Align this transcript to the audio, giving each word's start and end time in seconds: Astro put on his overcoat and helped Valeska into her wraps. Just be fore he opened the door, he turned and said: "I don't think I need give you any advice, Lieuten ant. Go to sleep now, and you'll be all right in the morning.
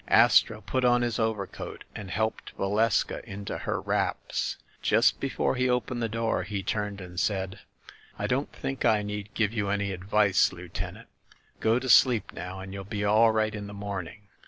Astro 0.07 0.61
put 0.61 0.83
on 0.83 1.03
his 1.03 1.19
overcoat 1.19 1.83
and 1.93 2.09
helped 2.09 2.53
Valeska 2.57 3.23
into 3.23 3.55
her 3.59 3.79
wraps. 3.79 4.57
Just 4.81 5.19
be 5.19 5.29
fore 5.29 5.53
he 5.53 5.69
opened 5.69 6.01
the 6.01 6.09
door, 6.09 6.41
he 6.41 6.63
turned 6.63 6.99
and 6.99 7.19
said: 7.19 7.59
"I 8.17 8.25
don't 8.25 8.51
think 8.51 8.83
I 8.83 9.03
need 9.03 9.29
give 9.35 9.53
you 9.53 9.69
any 9.69 9.91
advice, 9.91 10.51
Lieuten 10.51 10.97
ant. 10.97 11.07
Go 11.59 11.77
to 11.77 11.87
sleep 11.87 12.33
now, 12.33 12.59
and 12.61 12.73
you'll 12.73 12.83
be 12.83 13.05
all 13.05 13.29
right 13.31 13.53
in 13.53 13.67
the 13.67 13.75
morning. 13.75 14.23